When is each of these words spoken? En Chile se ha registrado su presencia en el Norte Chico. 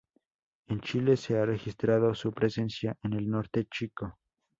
En 0.65 0.79
Chile 0.79 1.15
se 1.15 1.37
ha 1.37 1.45
registrado 1.45 2.15
su 2.15 2.31
presencia 2.33 2.97
en 3.03 3.13
el 3.13 3.29
Norte 3.29 3.65
Chico. 3.69 4.17